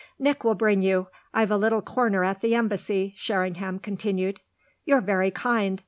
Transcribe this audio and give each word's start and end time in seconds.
"Nick 0.17 0.43
will 0.43 0.55
bring 0.55 0.81
you. 0.81 1.05
I've 1.31 1.51
a 1.51 1.57
little 1.57 1.83
corner 1.83 2.23
at 2.23 2.41
the 2.41 2.55
embassy," 2.55 3.13
Sherringham 3.17 3.77
continued. 3.77 4.39
"You're 4.83 4.99
very 4.99 5.29
kind. 5.29 5.79